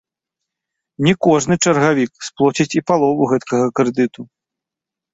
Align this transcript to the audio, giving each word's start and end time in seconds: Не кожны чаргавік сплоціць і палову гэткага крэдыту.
Не 1.07 1.13
кожны 1.25 1.53
чаргавік 1.67 2.11
сплоціць 2.31 2.69
і 2.81 2.85
палову 2.91 3.31
гэткага 3.37 3.67
крэдыту. 3.77 4.21